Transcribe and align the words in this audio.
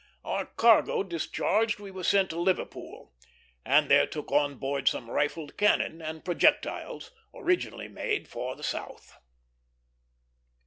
Our 0.25 0.47
cargo 0.47 1.03
discharged, 1.03 1.77
we 1.79 1.91
were 1.91 2.03
sent 2.03 2.31
to 2.31 2.39
Liverpool, 2.39 3.13
and 3.63 3.87
there 3.87 4.07
took 4.07 4.31
on 4.31 4.55
board 4.55 4.87
some 4.87 5.11
rifled 5.11 5.57
cannon 5.57 6.01
and 6.01 6.25
projectiles 6.25 7.11
originally 7.35 7.87
made 7.87 8.27
for 8.27 8.55
the 8.55 8.63
South. 8.63 9.13